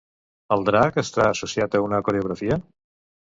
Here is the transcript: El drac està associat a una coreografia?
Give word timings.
El 0.55 0.63
drac 0.69 0.95
està 1.01 1.27
associat 1.33 1.77
a 1.77 1.81
una 1.89 1.99
coreografia? 2.09 2.57